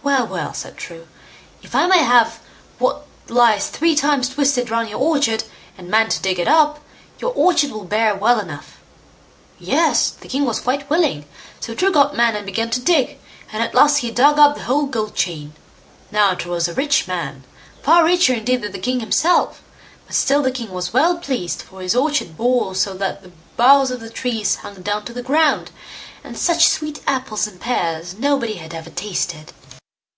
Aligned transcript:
"Well! 0.00 0.28
well!" 0.28 0.54
said 0.54 0.76
True; 0.76 1.08
"if 1.60 1.74
I 1.74 1.88
may 1.88 1.98
have 2.04 2.38
what 2.78 3.04
lies 3.28 3.66
three 3.66 3.96
times 3.96 4.28
twisted 4.28 4.70
round 4.70 4.88
your 4.88 5.00
orchard, 5.00 5.42
and 5.76 5.88
men 5.90 6.08
to 6.10 6.22
dig 6.22 6.38
it 6.38 6.46
up, 6.46 6.78
your 7.18 7.32
orchard 7.34 7.72
will 7.72 7.84
bear 7.84 8.14
well 8.14 8.38
enough." 8.38 8.78
Yes! 9.58 10.10
the 10.10 10.28
king 10.28 10.44
was 10.44 10.60
quite 10.60 10.88
willing, 10.88 11.26
so 11.58 11.74
True 11.74 11.90
got 11.90 12.16
men 12.16 12.36
and 12.36 12.46
began 12.46 12.70
to 12.70 12.80
dig, 12.80 13.18
and 13.52 13.60
at 13.60 13.74
last 13.74 13.96
he 13.98 14.12
dug 14.12 14.38
up 14.38 14.54
the 14.54 14.62
whole 14.62 14.86
gold 14.86 15.16
chain. 15.16 15.52
Now 16.12 16.34
True 16.34 16.52
was 16.52 16.68
a 16.68 16.74
rich 16.74 17.08
man; 17.08 17.42
far 17.82 18.04
richer 18.04 18.34
indeed 18.34 18.62
than 18.62 18.70
the 18.70 18.78
king 18.78 19.00
himself, 19.00 19.60
but 20.06 20.14
still 20.14 20.42
the 20.44 20.52
king 20.52 20.70
was 20.70 20.92
well 20.92 21.16
pleased, 21.18 21.60
for 21.62 21.82
his 21.82 21.96
orchard 21.96 22.36
bore 22.36 22.76
so 22.76 22.94
that 22.94 23.24
the 23.24 23.32
boughs 23.56 23.90
of 23.90 23.98
the 23.98 24.10
trees 24.10 24.54
hung 24.62 24.80
down 24.80 25.04
to 25.06 25.12
the 25.12 25.24
ground, 25.24 25.72
and 26.22 26.38
such 26.38 26.68
sweet 26.68 27.00
apples 27.04 27.48
and 27.48 27.60
pears 27.60 28.14
nobody 28.16 28.54
had 28.54 28.72
ever 28.72 28.90
tasted. 28.90 29.52